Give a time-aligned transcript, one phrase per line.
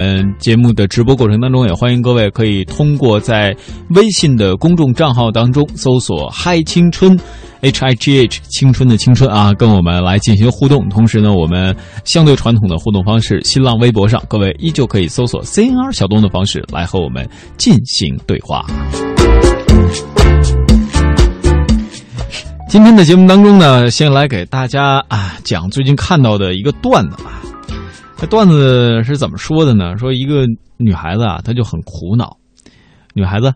[0.00, 3.52] 嗯，节目的直播过程当中，也欢迎各位可以通过在
[3.96, 7.18] 微信的公众账号当中搜索“嗨青春
[7.62, 10.88] ”，H I G H 青春的青春啊，跟我们来进行互动。
[10.88, 11.74] 同时呢，我们
[12.04, 18.64] 相对传统的互动方式，新浪微博上各位依旧可以搜索 “C N R 小东”的方式来和我们进行对话。
[22.68, 27.42] 今天的节目当中呢，先来给大家啊讲最近看到的一个段子吧。
[28.18, 29.96] 这段子是怎么说的呢？
[29.96, 30.44] 说一个
[30.76, 32.36] 女孩子啊，她就很苦恼。
[33.14, 33.54] 女孩子，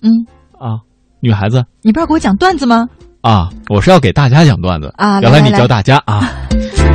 [0.00, 0.10] 嗯
[0.58, 0.80] 啊，
[1.20, 2.88] 女孩子你不是给我讲段子吗？
[3.20, 6.32] 啊，我是要给大家讲段子啊原来你来来教大家啊，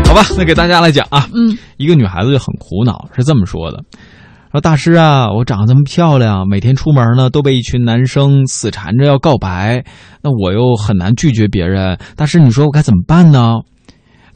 [0.07, 1.29] 好吧，那给大家来讲啊。
[1.33, 3.83] 嗯一个女孩子就很苦恼，是这么说的：
[4.51, 9.83] 说大师啊，我长得这么漂亮，每天出门呢都被一群男生死缠着要告白，
[10.23, 11.99] 那我又很难拒绝别人。
[12.15, 13.59] 大师，你说我该怎么办呢？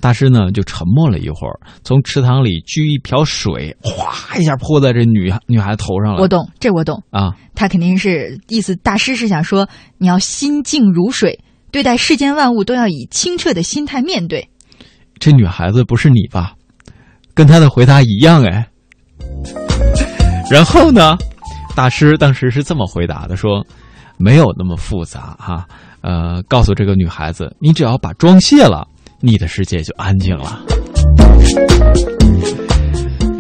[0.02, 6.22] 大师呢就沉默了一会儿，从池塘里掬一瓢水，哗一下泼在这女女孩子头上了。
[6.22, 7.04] 我懂，这我懂。
[7.10, 11.40] 啊，他肯定是意思，大师是想说你要心静如水，
[11.72, 14.50] 对待世间万物都要以清澈的心态面对。
[15.20, 16.54] 这女孩子不是你吧？
[17.34, 18.68] 跟他的回答一样哎。
[20.50, 21.18] 然后呢，
[21.76, 23.66] 大师当时是这么回答的：说
[24.18, 25.68] 没有那么复杂哈、
[26.02, 28.88] 呃，告诉这个女孩子，你只要把妆卸了，
[29.22, 30.62] 你的世界就安静了。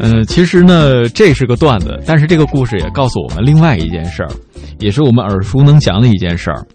[0.02, 4.30] 嗯，其实呢，这是个段子，但是这个故事也告诉我们另外一件事儿，
[4.80, 6.66] 也是我们耳熟能详的一件事儿：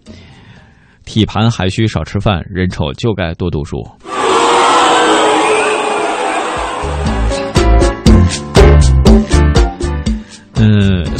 [1.05, 3.77] 体盘还需少吃饭，人丑就该多读书。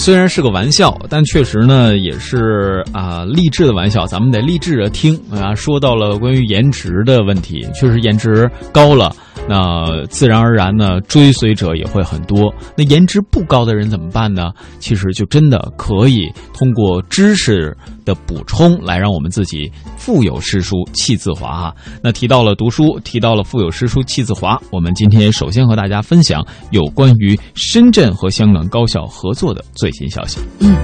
[0.06, 5.56] 虽然是个玩笑，但确实呢也是啊励志的玩笑，咱们得励志着听啊。
[5.56, 9.16] 说到了关于颜值的问题，确实颜值高了，
[9.50, 12.54] 那自然而然呢追随者也会很多。
[12.78, 14.52] 那颜值不高的人怎么办呢？
[14.78, 21.76] 其实就真的可以通过知识的补充来让我们自己腹有诗书气自华啊。
[22.02, 30.40] 那提到了读书，提到了腹有诗书气自华，我们今天首先和大家分享有关于深圳和香港高校合作的最新消息。
[30.60, 30.76] 嗯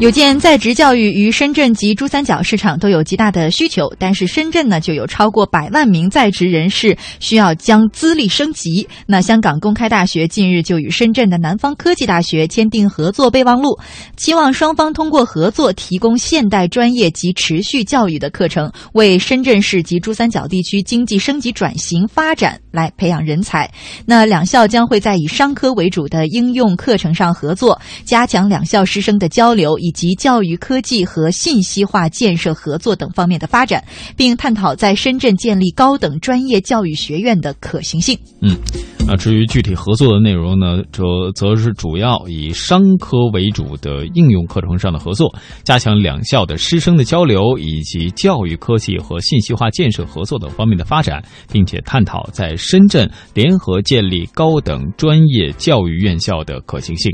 [0.00, 8.86] 有见在职教育于深圳及珠三角市场都有极大的需求，但是深圳呢就有超过百万名在职人士需要将资历升级。
[9.08, 13.76] 那香港公开大学近日就与深圳的南方科技大学签订合作备忘录，
[14.16, 23.68] 期望双方通过合作提供现代专业及持续教育的课程，为深圳市及珠三角地区经济升级转型发展来培养人才。
[24.06, 33.82] 那两校将会在以商科为主的应用课程上合作，加强两校师生的交流，以及教育科技和信息化建设合作等方面的发展，
[34.18, 38.18] 并探讨在深圳建立高等专业教育学院的可行性。
[38.42, 38.54] 嗯，
[39.06, 45.34] 那至于具体合作的内容呢，则则是主要以商科为主的应用课程上的合作，
[45.64, 57.10] 加强两校的师生的交流，以及教育科技和信息化建设合作等方面的发展，并且探讨在深圳联合建立高等专业教育院校的可行性。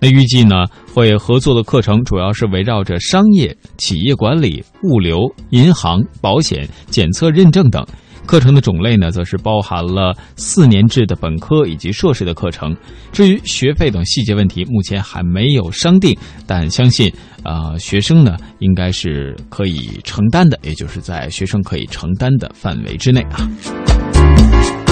[0.00, 7.84] 那预计呢，会合作的课程主要是围绕着商业、企业管理、物流、银行、保险、检测认证等。
[8.24, 12.74] 课程的种类呢，则是包含了四年制的本科以及硕士的课程。
[13.12, 17.12] 至于学费等细节问题，目前还没有商定，但相信，
[17.44, 24.85] 呃，学生呢应该是可以承担的，也就是在学生可以承担的范围之内啊。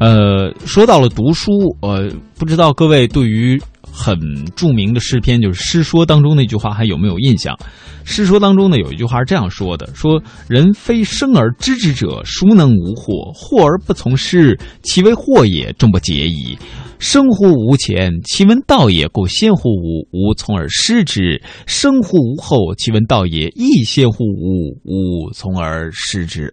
[0.00, 1.50] 呃，说到了读书，
[1.82, 4.16] 呃，不知道各位对于很
[4.54, 7.54] 著名的诗篇，就是《诗说》当中那句话还有没有印象？
[8.04, 13.34] 《诗说》当中呢有一句话是这样说的：说人非生而知之者，孰能无惑？
[13.34, 16.56] 惑而不从师，其为惑也，终不解矣。
[17.00, 21.40] 生乎吾前，其闻道也，故先乎吾；吾从而师之。
[21.66, 26.52] 生乎吾后，其闻道也，亦先乎吾；吾从而师之。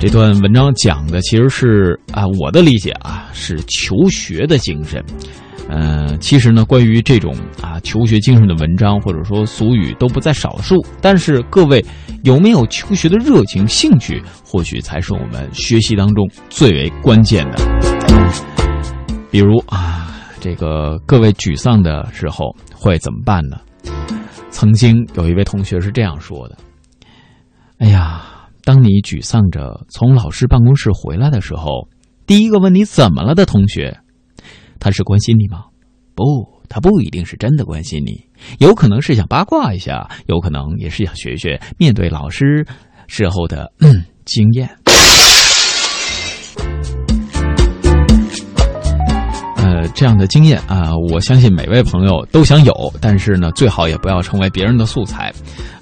[0.00, 5.04] 这段文章讲的其实是啊，我的理解啊是求学的精神。
[5.68, 10.76] 呃，其实呢，关于这种啊求学精神的文章或者说俗语都不在少数。
[11.00, 11.84] 但是各位
[12.22, 17.58] 有没有求学的热情、兴趣，或许才是我们学习当中最为关键的。
[19.32, 23.58] 比如啊，这个各位沮丧的时候会怎么办呢？
[24.50, 26.56] 曾经有一位同学是这样说的
[27.78, 28.22] ：“哎呀。”
[28.68, 31.88] 当你沮丧着从老师办公室回来的时候，
[32.26, 33.98] 第一个问你怎么了的同学，
[34.78, 35.64] 他是关心你吗？
[36.14, 36.22] 不，
[36.68, 38.28] 他不一定是真的关心你，
[38.58, 42.66] 有可能是想八卦一下，有可能也是想学学面对老师
[43.06, 44.68] 时候的嗯经验。
[49.94, 55.32] 这样的经验啊，我相信每位朋友都想有，但是呢，最好也不要成为别人的素材。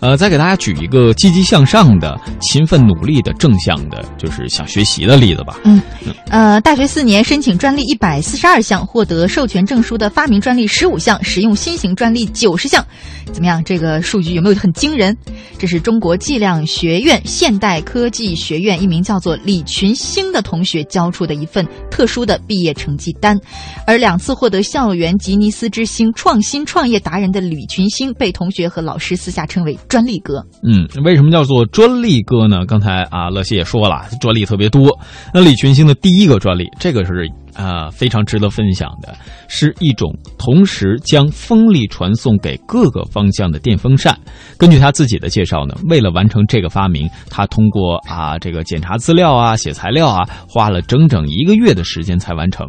[0.00, 5.58] 呃，再给大家举一个积极向上的、勤奋努力的、正向的，就是想学习的例子吧。
[5.64, 5.80] 嗯，
[6.28, 12.84] 呃，大学四年申请专利一百四十二项，获得授权证书的发明专利十五项，实用新型专利九十项，
[13.32, 13.64] 怎么样？
[13.64, 15.16] 这个数据有没有很惊人？
[15.58, 23.36] 这是中国计量学院现代科技学院一名叫做李群星的同学交出的一份特殊的毕业成绩单，
[23.84, 30.44] 而两次获得校园吉尼斯之星创新创业达人的李群星，被同学和老师私下称为“专利哥”。
[30.62, 32.64] 嗯，为什么叫做专利哥呢？
[32.66, 34.96] 刚才啊，乐西也说了，专利特别多。
[35.34, 39.16] 那李群星的第一个专利，这个是啊非常值得分享的，
[39.48, 44.18] 是一种同时将风力传送给各个方向的电风扇。
[44.58, 52.68] 根据他自己的介绍呢，为了完成这个发明，他通过啊这个检查资料啊、写材料啊，花了整整一个月的时间才完成。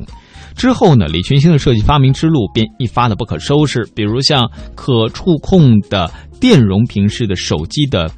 [0.58, 3.88] 之后呢，李群星的设计发明之路便一发的不可收拾。
[3.96, 8.10] 比如像可触控的电容屏式的手机的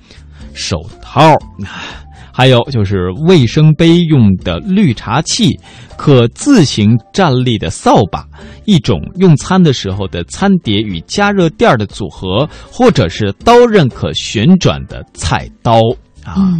[0.53, 1.37] 手套，
[2.33, 5.59] 还有就是卫生杯用的绿茶器，
[5.97, 8.25] 可自行站立的扫把，
[8.65, 15.81] 一种用餐的时候的餐碟与加热垫的组合，或者是刀刃可旋转的菜刀
[16.23, 16.55] 啊。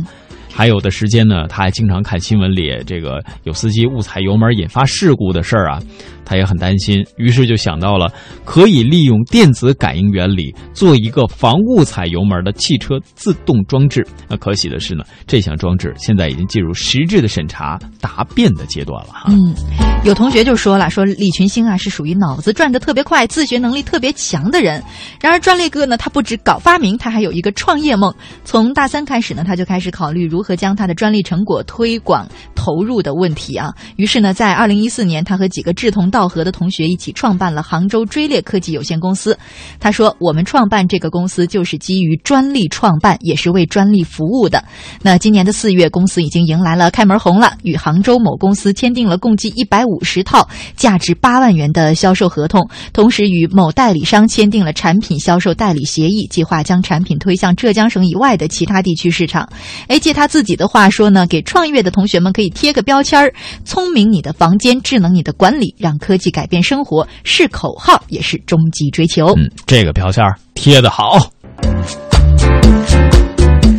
[0.51, 5.81] 还有的时间呢，他还经常看新闻里这个有司机误踩油门引发事故的事儿啊，
[6.25, 8.11] 他也很担心，于是就想到了
[8.43, 14.05] 可以利用电子感应原理做一个防误踩油门的汽车自动装置。
[14.27, 19.31] 那可喜的是呢，这项装置现在已经进入实质的审查答辩的阶段了哈。
[19.31, 19.55] 嗯，
[20.03, 24.83] 有同学就说了，说李群星啊是属于脑子转得特别快、自学能力特别强的人。
[25.21, 28.13] 然而专利哥呢，他不止搞发明，他还有一个创业梦。
[28.43, 30.48] 从大三开始呢，他就开始考虑如何。
[30.49, 39.37] 和将他的专利成果推广投入的问题啊，于是呢，在二零一四年，他和几个志同道合的同学一起创办了杭州追猎科技有限公司。
[39.79, 44.63] 他说：“我们创办这个公司就是基于专利创办，也是为专利服务的。”
[45.03, 59.47] 那今年的四月，公司已经迎来了开门红了，与杭州某公司签订了共计一百五十套、价值八万元的销售合同，同时与某代理商签订了产品销售代理协议，计划将产品推向浙江省以外的其他地区市场。
[59.87, 60.43] 哎，借他自。
[60.49, 63.31] 己的话说呢，给创业的同学们可以贴个标签儿：
[63.65, 69.27] 聪明你的房间，智能你的管理，让科技改变生活，是口号，也是终极追求。
[69.35, 71.31] 嗯，这个标签儿贴的好。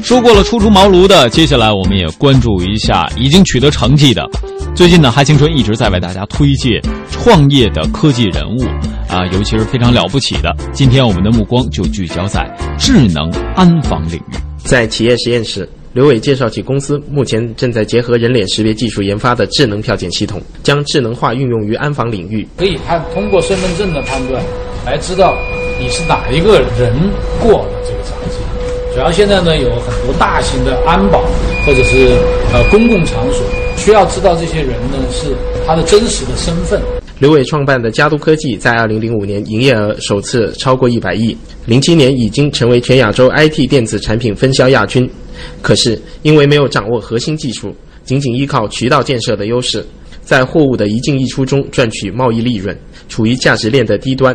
[0.03, 4.25] 说过了初出茅庐的，接下来我们也关注一下已经取得成绩的。
[4.75, 6.81] 最近呢，嗨青春一直在为大家推介
[7.11, 8.63] 创业的科技人物
[9.09, 10.55] 啊，尤其是非常了不起的。
[10.73, 12.49] 今天我们的目光就聚焦在
[12.79, 15.69] 智能安防领域，在企业实验室。
[15.93, 22.47] 刘伟介绍起公司目前正在结合人脸识别技术研发的智能票检系统，将智能化运用于安防领域。
[22.57, 24.41] 可以判通过身份证的判断，
[24.87, 25.37] 来知道
[25.81, 26.95] 你是哪一个人
[27.41, 28.39] 过了这个闸机。
[28.95, 31.25] 主要现在呢，有很多大型的安保
[31.67, 32.17] 或者是
[32.53, 33.45] 呃公共场所，
[33.77, 35.35] 需要知道这些人呢是
[35.67, 36.81] 他的真实的身份。
[37.21, 41.37] 刘伟创办的嘉都科技在二零零五年营业额首次超过一百亿，
[41.67, 45.09] 零七年已经成为全亚洲 IT 电子产品分销亚军。
[45.61, 47.75] 可是因为没有掌握核心技术，
[48.05, 49.85] 仅仅依靠渠道建设的优势，
[50.23, 52.75] 在货物的一进一出中赚取贸易利润，
[53.07, 54.35] 处于价值链的低端。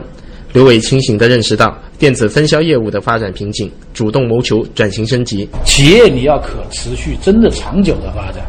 [0.53, 5.49] 刘伟清醒地认识到电子分销业务的发展瓶颈，主动谋求转型升级。
[5.65, 8.45] 企业你要可持续、真的长久的发展，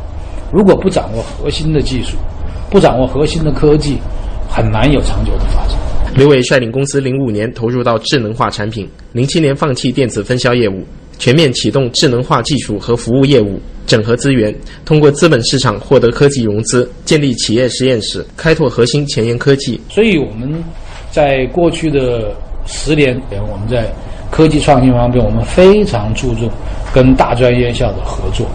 [0.53, 2.19] 如果不掌握核心的技术，
[2.71, 3.97] 不掌握核心的科技。
[4.57, 5.77] 很难有长久的发展。
[6.15, 10.83] 刘伟率领公司零五年投入到智能化产品，零七年放弃电子分销业务，
[11.19, 14.55] 全面启动智能化技术和服务业务，整合资源，
[14.87, 19.79] 通过资本市场获得科技融资，建立企业实验室，开拓核心前沿科技。
[19.91, 20.51] 所以我们
[21.11, 22.35] 在过去的
[22.65, 23.93] 十年，我们在
[24.31, 26.51] 科技创新方面，我们非常注重
[26.95, 28.47] 跟大专院校的合作，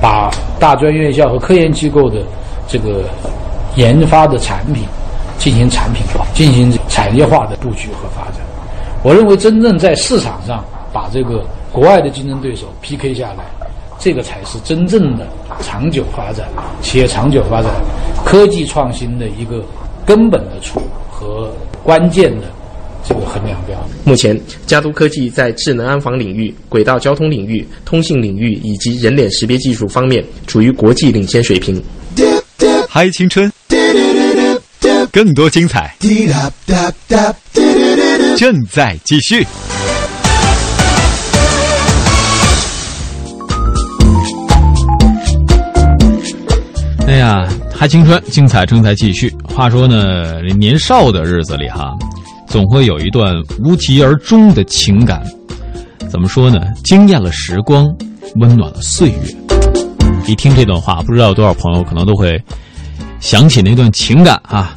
[0.00, 2.22] 把大专院校和科研机构的
[2.66, 3.04] 这个
[3.76, 4.84] 研发的产品。
[5.42, 8.36] 进行产品化、进行产业化的布局和发展。
[9.02, 13.44] 我认为，真正在市场上把这个国外的竞争对手 PK 下来，
[13.98, 15.26] 这个才是真正的
[15.60, 16.46] 长久发展、
[16.80, 17.72] 企业长久发展、
[18.24, 19.64] 科技创新的一个
[20.06, 20.80] 根本的处
[21.10, 22.46] 和关键的
[23.02, 23.98] 这个衡量标准。
[24.04, 31.82] 目前，佳都科技在智能安防领域、轨道交通领域、通信领域以及人脸识别技术方面处于国际领先水平。
[32.88, 33.50] 嗨，青春。
[35.12, 35.94] 更多精彩
[38.38, 39.46] 正在继续。
[47.06, 49.30] 哎呀，还青春，精彩正在继续。
[49.44, 51.92] 话说呢，年少的日子里哈，
[52.46, 55.22] 总会有一段无疾而终的情感。
[56.10, 56.58] 怎么说呢？
[56.84, 57.86] 惊艳了时光，
[58.36, 59.36] 温暖了岁月。
[60.26, 62.42] 一听这段话，不知道有多少朋友可能都会
[63.20, 64.74] 想起那段情感啊。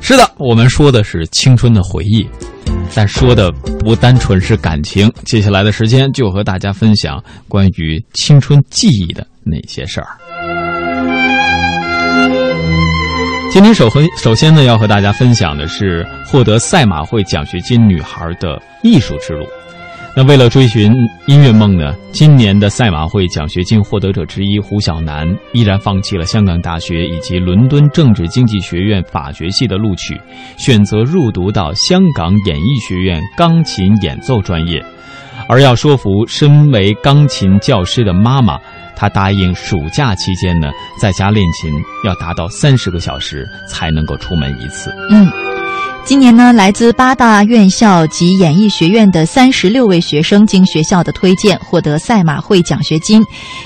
[0.00, 2.26] 是的，我们说的是青春的回忆，
[2.94, 5.12] 但说的不单纯是感情。
[5.24, 10.08] 接下来的时间，就和大家分享关于青春记忆的那些事儿。
[13.50, 19.46] 今天首和首先呢，要和大家分享的是获得赛马会奖学金女孩的艺术之路。
[20.16, 20.92] 那为了追寻
[21.26, 30.20] 音乐梦呢，今年的赛马会奖学金获得者之一胡晓楠依然放弃了香港大学以及伦敦政治经济学院法学系的录取，
[30.56, 34.84] 选择入读到香港演艺学院钢琴演奏专业，
[35.48, 38.58] 而要说服身为钢琴教师的妈妈。
[38.96, 40.68] 他答应暑假期间呢，
[41.00, 41.72] 在家练琴
[42.04, 44.90] 要达到三十个小时才能够出门一次。
[45.12, 45.57] 嗯。
[46.08, 53.22] 今年呢，来自八大院校及演艺学院的三十六位学生，经学校的推荐，获得赛马会奖学金。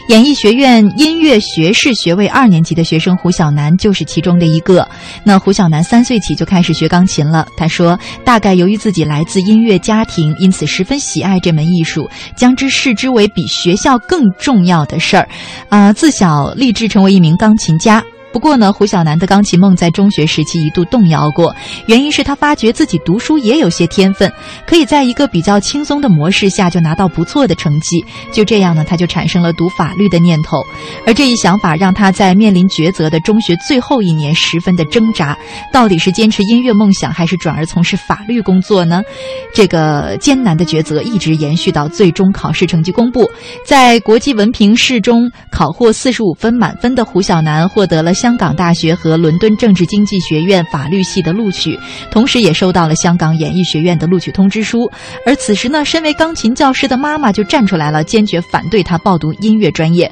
[0.09, 4.85] 演艺学院音乐学士学位二年级的学生胡晓楠就是其中的一个。
[5.23, 7.47] 那胡晓楠三岁起就开始学钢琴了。
[7.57, 15.29] 他说，大概由于自己来自音乐家庭，因此十分喜爱这门艺术，将之视之为比学校更重要的事儿。
[15.69, 18.03] 啊，自小立志成为一名钢琴家。
[18.33, 21.55] 不过呢，胡晓楠的钢琴梦在中学时期一度动摇过，
[21.87, 24.33] 原因是他发觉自己读书也有些天分，
[24.67, 28.03] 可以在一个比较轻松的模式下就拿到不错的成绩。
[28.33, 30.65] 就这样呢，他就产生了读法律的念头。
[31.07, 35.37] 而这一想法让他在面临抉择的中学最后一年十分的挣扎，
[35.71, 39.03] 到底是坚持音乐梦想，还是转而从事法律工作呢？
[39.55, 43.29] 这个艰难的抉择一直延续到最终考试成绩公布，
[43.67, 48.15] 在国际文凭试中考获四十五分满分的胡晓楠获得了。
[48.23, 51.77] 香港大学和伦敦政治经济学院法律系的录取，
[52.09, 54.89] 同时也收到了香港演艺学院的录取通知书。
[55.27, 60.09] 而此时呢，身为钢琴教师的妈妈就站出来了，坚决反对他报读音乐专业。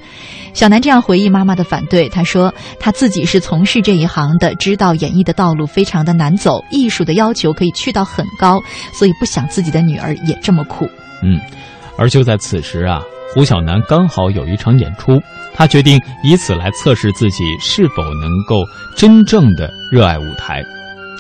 [0.55, 8.61] 小南这样回忆妈妈的反对，她说她自己是从事这一行的，知道演艺的道路非常的难走，艺术的要求可以去到很高，
[8.93, 10.85] 所以不想自己的女儿也这么苦。
[11.23, 11.39] 嗯，
[11.97, 13.01] 而就在此时啊。
[13.33, 15.21] 胡晓楠刚好有一场演出，
[15.55, 18.65] 他决定以此来测试自己是否能够
[18.97, 20.63] 真正的热爱舞台。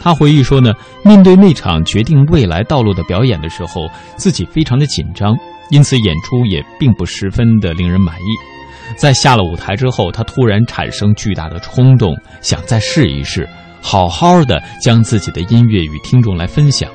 [0.03, 0.73] 他回忆说呢，
[1.05, 3.87] 面对那场决定未来道路的表演的时候，
[4.17, 5.37] 自己非常的紧张，
[5.71, 8.97] 因此演出也并不十分的令人满意。
[8.97, 13.49] 在下了舞台之后，他突然产生巨大的冲动，想再试一试，
[13.81, 16.91] 好好的将自己的音乐与听众来分享。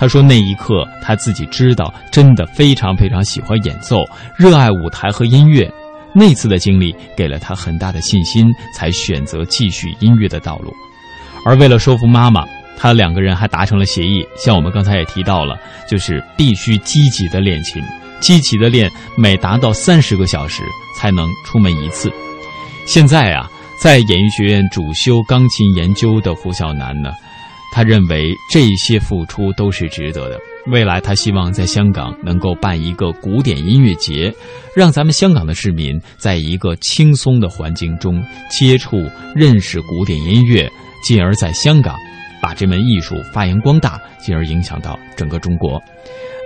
[0.00, 3.98] 他说：“那一刻，他自己知道，真的非常非常喜欢演奏，
[4.34, 5.70] 热爱舞台和音乐。
[6.14, 10.72] 那次的经历给了他很大的信心，才选择继续音乐的道路。
[11.44, 12.42] 而为了说服妈妈，
[12.78, 14.26] 他两个人还达成了协议。
[14.42, 15.54] 像我们刚才也提到了，
[15.86, 17.82] 就是必须积极的练琴，
[18.20, 20.62] 积极的练，每达到三十个小时
[20.98, 22.10] 才能出门一次。
[22.86, 23.46] 现在啊，
[23.78, 27.10] 在演艺学院主修钢琴研究的胡晓楠呢。”
[27.72, 30.38] 他认为这些付出都是值得的。
[30.66, 34.32] 未来，他希望在香港能够办一个古典音乐节，
[34.76, 38.96] 让咱们香港的市民在一个轻松的环境中接触、
[39.34, 40.70] 认识古典音乐，
[41.02, 41.96] 进而在香港
[42.40, 45.82] 把这门艺术发扬光大，进而影响到整个中国。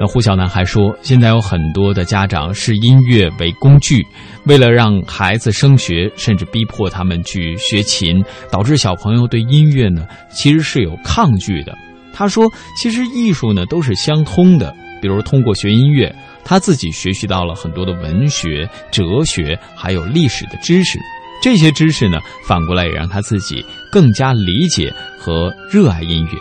[0.01, 4.05] 那胡晓楠还说，现在有很多的家长视音乐为工具，
[4.45, 8.21] 为了让孩子升学，甚至逼迫他们去学琴，
[8.51, 11.73] 导致小朋友对音乐呢其实是有抗拒的。
[12.13, 16.13] 他说，其实艺术呢都是相通的，比如通过学音乐，
[16.45, 20.99] 他自己学习到了很多的文学、哲学还有历史的知识，
[21.45, 26.39] 这些知识呢反过来也让他自己更加理解和热爱音乐。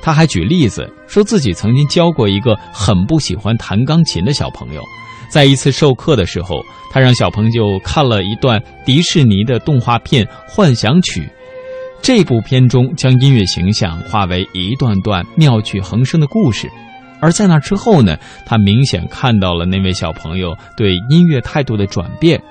[0.00, 4.80] 他还举例子说自己曾经教过一个很不喜欢弹钢琴的小朋友，
[5.28, 11.20] 在一次授课的时候，他让小朋友看了一段迪士尼的动画片《幻想曲》，
[12.00, 16.70] 这部片中将音乐形象化为一段段妙趣横生的故事。
[17.20, 22.42] 而在那之后呢，他明显看到了那位小朋友对音乐态度的转变。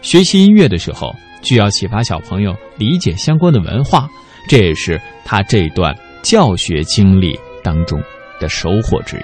[0.00, 4.08] 学习音乐的时候，就要启发小朋友理解相关的文化，
[4.48, 5.94] 这也是他这段。
[6.22, 8.00] 教学经历当中
[8.40, 9.20] 的收获之一。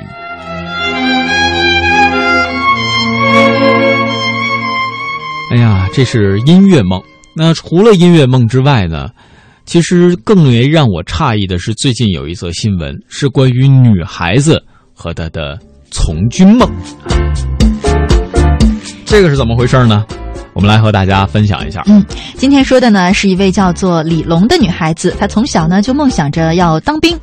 [5.50, 7.02] 哎呀，这是音乐梦。
[7.36, 9.08] 那除了音乐梦之外呢？
[9.66, 14.62] 其实更为让我诧异的是，最近有一则新闻是关于女孩子
[14.92, 15.58] 和她的
[15.90, 16.70] 从军梦。
[19.06, 20.04] 这个是怎么回事呢？
[20.54, 21.82] 我们来和大家分享一下。
[21.86, 22.02] 嗯，
[22.36, 27.18] 今天说的呢是一位叫做李龙的女孩子，她从小呢就梦想着要当兵。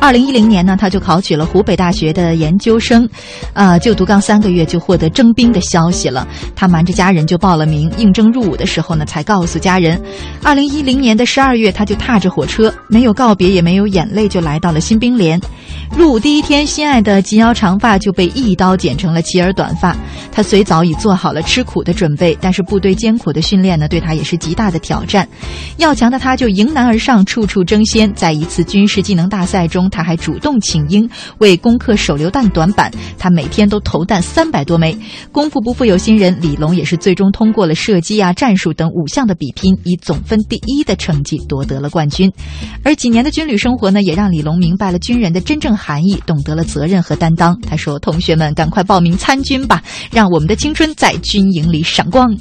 [0.00, 3.08] 二零一零年呢，她就考取了湖北大学的研究生，
[3.52, 6.26] 啊，就读刚三个月就获得征兵的消息了。
[6.54, 10.00] 她瞒着家人就报了名，应征入伍的时候呢才告诉家人。
[10.42, 15.40] 二零一零年的十二月，她就踏着火车，没有告别，也没有眼泪，就来到了新兵连。
[15.96, 19.96] 入伍第一天，心爱的及腰长发就被一刀剪成了齐耳短发。
[20.30, 25.26] 她虽早已做好了吃苦的准备，但是不部队艰苦的训练呢，对他也是极大的挑战。
[25.78, 28.12] 要强的他就迎难而上，处处争先。
[28.12, 34.94] 在一次军事技能大赛中，他还主动请缨，为攻克手榴弹短板，他每天都投弹三百多枚。
[35.32, 42.30] 功夫不负有心人，李龙也是最终通过了射击啊、战术等五项的比拼，以总分第一的成绩夺得了冠军。
[42.82, 47.58] 而几年的军旅生活呢，也让李龙明白了军人的真正含义，懂得了责任和担当。
[47.62, 52.36] 他说：“同学们，赶快报名参军吧，让我们的青春在军营里闪光。”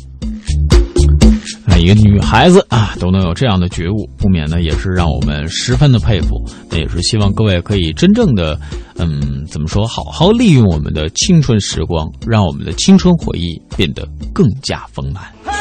[1.68, 6.42] 每一个女孩子啊，都能有这样的觉悟，不免呢也是让我们十分的佩服。
[6.70, 8.58] 那也是希望各位可以真正的，
[8.98, 15.24] 嗯，怎么说，好好利用我们的青春时光，让我们的青春回忆变得更加丰满。
[15.44, 15.52] 嘿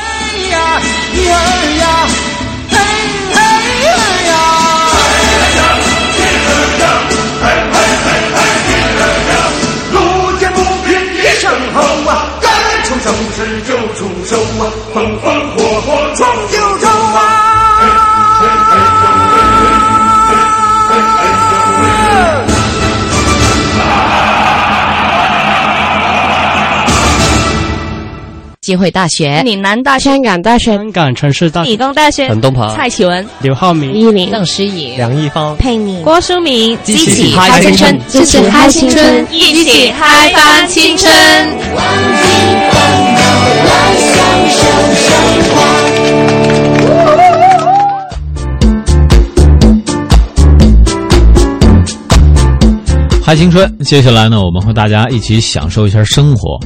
[0.50, 0.80] 呀，
[1.14, 2.08] 一儿呀，
[28.74, 41.08] 机会大学、岭南大学、香港大学、香港城市大学、理工大学、陈东鹏、蔡启文、刘浩明、依林、邓诗颖、梁一芳、佩妮、郭书明，激起嗨青春，支持嗨青春，一起嗨翻青春。
[41.76, 41.84] 忘
[42.16, 42.24] 记
[42.72, 42.82] 烦
[43.14, 43.20] 恼，
[43.64, 44.18] 来享
[44.50, 44.66] 受
[44.96, 45.14] 生
[45.54, 45.62] 活。
[53.22, 56.58] 嗨青春，接下来呢，我们和大家一起享受一下生活。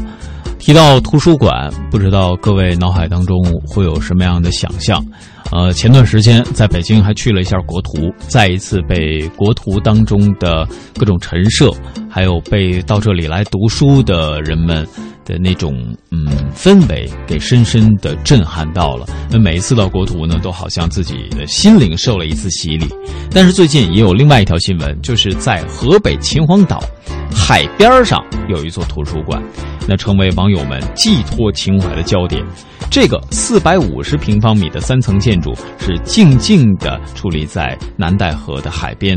[0.59, 5.03] 提到图书馆，不知道各位脑海当中会有什么样的想象？
[5.51, 10.69] 呃，前段时间在北京还去了一下国图，再一次被国图当中的
[10.99, 11.71] 各种陈设，
[12.11, 14.87] 还有被到这里来读书的人们
[15.29, 19.07] 的那种嗯氛围给深深的震撼到了。
[19.31, 22.89] 那每一次到国图呢，都好像自己的心灵受了一次洗礼。
[23.31, 26.83] 但是最近也有另外一条新闻，就是在河北秦皇岛
[27.31, 29.43] 海边上有一座图书馆，
[29.87, 32.43] 那成为网友们寄托情怀的焦点。
[32.91, 39.17] 这个四百五十平方米的三层建筑是静静地矗立在南戴河的海边，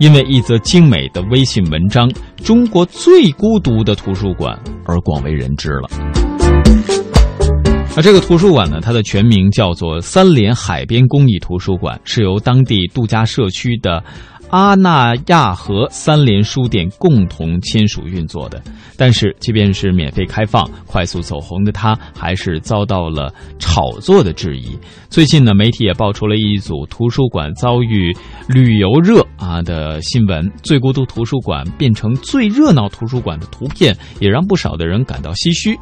[0.00, 2.10] 因为一则精美的微信文章
[2.44, 5.88] “中国最孤独的图书馆”而广为人知了。
[7.94, 14.02] 那这个图书馆呢，它的全名叫做三联海边公益图书馆，是由当地度假社区的
[14.52, 18.62] 阿那亚河三联书店共同签署运作的。
[18.98, 24.78] 但是，即便是免费开放、快速走红的它，还是遭到了炒作的质疑。
[25.08, 28.14] 最近呢，媒体也爆出了一组图书馆遭遇
[28.46, 35.78] 旅游热啊的新闻，最孤独图书馆变成最热闹图书馆的图片，也让不少的人感到唏嘘。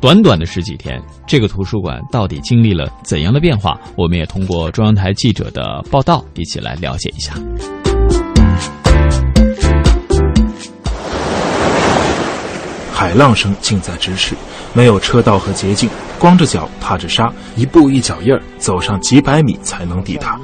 [0.00, 3.78] 短短的十几天，这个图书馆到底经历了怎样的变化？
[3.96, 7.34] 我们也通过中央台记者的报道，一起来了解一下。
[13.02, 14.32] 海浪声近在咫尺，
[14.72, 20.38] 没有车道和捷径，光着脚踏着沙，一步一脚印儿，走上几百米才能抵达。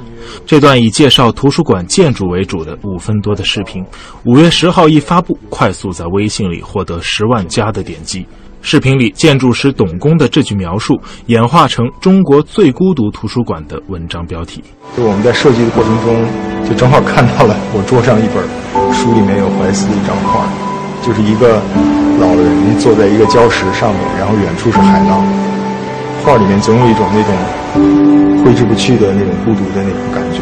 [0.45, 3.81] 这段以介绍图书馆建筑为主的五分多的视频，
[4.25, 8.27] 五月十号一发布，快速在微信里获得十万加的点击。
[8.61, 14.61] 视频里建筑师董工的这句描述，演化成中国最孤独图书馆的文章标题。
[14.97, 16.27] 就我们在设计的过程中，
[16.67, 20.45] 就正好看到了我桌上一本书，里面有怀斯的一张画，
[21.01, 21.61] 就是一个
[22.19, 25.23] 老人坐在一个礁石上面，然后远处是海浪。
[26.23, 30.41] 画里面总有一种那种挥之不去的那种孤独的那种感觉，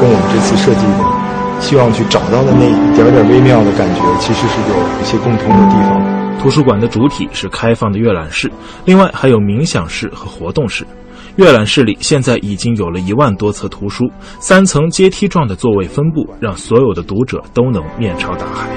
[0.00, 6.00] 跟我们这次设计的希望去找到的那一点点微妙的感觉，其实是有一些共通的地方。
[6.38, 8.50] 图书馆的主体是开放的阅览室，
[8.84, 10.86] 另外还有冥想室和活动室。
[11.36, 14.04] 阅览室里现在已经有了一万多册图书，
[14.38, 18.68] 三层阶梯状的座位分布，让所有的读者都能面朝大海。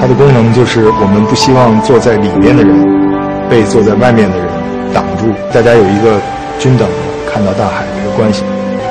[0.00, 4.48] 它的功能就是我们不希望坐在里面的人被坐在外面的人
[4.92, 6.20] 挡住，大家有一个
[6.58, 6.94] 均等的
[7.30, 8.42] 看到大海的一个关系。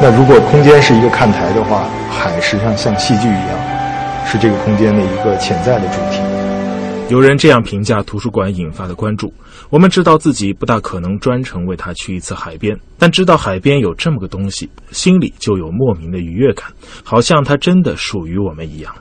[0.01, 6.24] 那如果空间是一个看台的话，海实际上像戏剧一样，是这个空间的一个潜在的主题。
[7.07, 9.31] 有人这样评价图书馆引发的关注：
[9.69, 16.67] 我们知道自己不大可能专程为它去一次海边，但知道海边有这么个东西，心里就有莫名的愉悦感，
[17.03, 18.93] 好像它真的属于我们一样。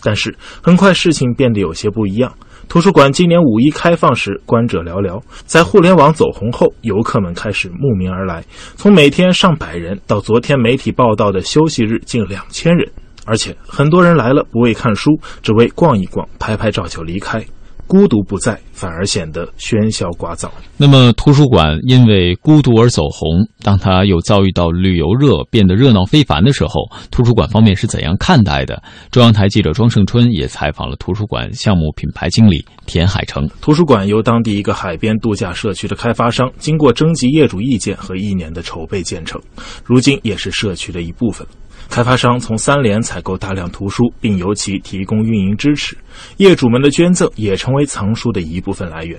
[0.00, 2.32] 但是很快事情变得有些不一样。
[2.68, 5.20] 图书馆今年五一开放时，观者寥寥。
[5.44, 8.44] 在互联网走红后，游客们开始慕名而来，
[8.76, 12.88] 从每天上百人到昨天媒体报道的休息日近两千人。
[13.28, 15.10] 而且很多人来了不为看书，
[15.42, 17.44] 只为逛一逛、拍拍照就离开。
[17.86, 20.50] 孤独不在，反而显得喧嚣聒噪。
[20.76, 28.82] 那么，图书馆因为孤独而走红，当它又遭遇到旅游热，变得热闹非凡的时候，图书馆方面是怎样看待的？
[29.10, 33.48] 中央台记者庄胜春也采访了图书馆项目品牌经理田海成。
[33.62, 39.40] 图书馆由当地一个海边度假社区的开发商经过征集业主意见和一年的筹备建成，
[39.82, 41.46] 如今也是社区的一部分。
[41.90, 45.96] 开发商从三联采购大量图书，并由其提供运营支持。
[46.36, 49.18] 业主们的捐赠也成为藏书的一部分来源。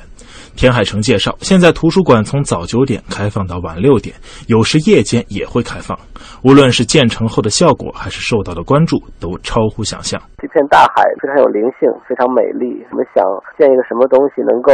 [0.56, 4.16] 田海成介绍，现在图书馆从早九点开放到晚六点，
[4.48, 5.98] 有时夜间也会开放。
[6.44, 10.22] 无论是建成后的效果，还是受到的关注，都超乎想象。
[10.38, 12.86] 这片大海非常有灵性，非常美丽。
[12.92, 13.24] 我们想
[13.58, 14.72] 建一个什么东西能够。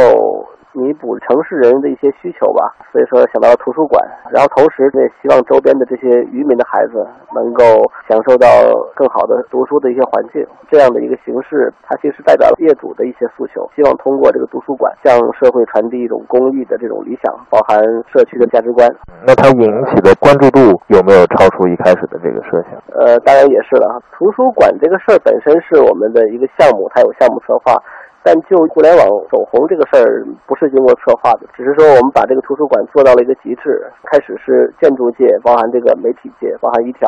[0.76, 3.96] 弥补城市人的一些需求吧，所以说想到了图书馆，
[4.30, 7.00] 然后同时也希望周边的这些渔民的孩子
[7.34, 7.64] 能够
[8.08, 8.46] 享受到
[8.94, 10.44] 更好的读书的一些环境。
[10.68, 17.80] 这样的一个形式，它其实代表了业主的一些诉求，希望通过这个图书馆向社会传递一种公益的这种理想，包含
[18.12, 18.84] 社区的价值观。
[19.24, 22.76] 那它引起的关注度有没有超出一开始的这个设想？
[23.00, 24.02] 呃，当然也是了。
[24.12, 27.80] 图书馆这个事儿本身是我们的一个项目，它有项目策划。
[28.26, 33.86] 但就互联网走红这个事儿，不是经过策划的，只是说我们把这个图书馆做到了一个极致。
[34.10, 37.06] 开始是建筑界，包含这个媒体界，包含一条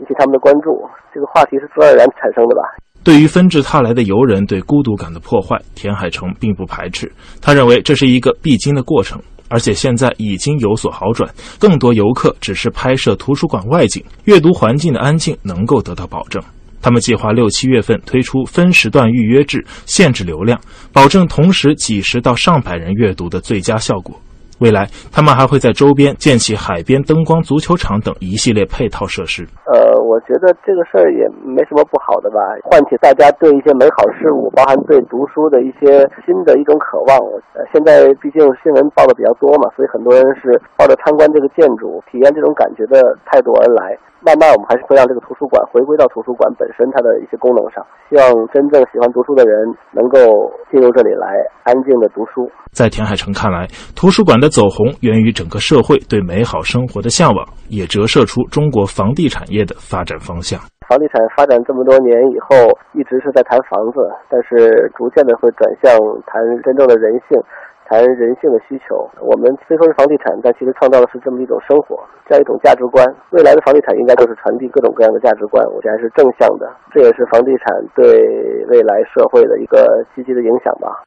[0.00, 0.80] 引起他们的关注，
[1.12, 2.62] 这个话题是自然而然产生的吧。
[3.04, 7.12] 对于纷至沓来的游人对孤独感的破坏，田海成并不排斥。
[7.42, 11.28] 他认为这是一个必经的过程，而且现在已经有所好转。
[11.60, 16.42] 更多游客只是拍摄图书馆外景，阅读环境的安静能够得到保证。
[16.84, 20.60] 他们计划六七月份推出分时段预约制，限制流量，
[20.92, 24.14] 保证同时几十到上百人阅读的最佳效果。
[24.60, 29.42] 未来，他们还会在周边建起海边灯光、足球场等一系列配套设施。
[29.66, 32.38] 呃，我觉得这个事儿也没什么不好的吧，
[32.70, 37.18] 唤起大家对一些美好事物，包含对读书的一些新的一种渴望。
[37.54, 43.98] 呃，现在毕竟新闻报的比较多嘛，所以很多人是抱着参观这个建筑、体验这种感觉的态度而来。
[44.24, 47.84] 慢慢，我们还是会让这个图书馆回归到图书馆本身它的一些功能上。
[48.08, 52.48] 希望真正喜欢读书的人能够进入这里来安静的读书。
[52.72, 57.40] 在田海成看来，图书馆的走红源于整个社会对美好生活的向往，
[57.72, 60.60] 也折射出中国房地产业的发展方向。
[60.84, 62.52] 房地产发展这么多年以后，
[62.92, 65.96] 一直是在谈房子，但是逐渐的会转向
[66.28, 67.40] 谈真正的人性。
[67.86, 73.04] 谈人性的需求，我们虽说是房地产，但其实创造的是这么一种生活，这样一种价值观。
[73.30, 79.84] 未来的房地产应该就是传递各种各样的价值观，我觉得还是正向的，这也是房地产对未来社会的一个
[80.16, 81.04] 积极的影响吧。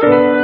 [0.00, 0.39] 唱过